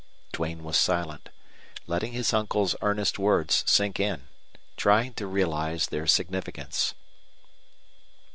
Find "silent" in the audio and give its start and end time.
0.79-1.29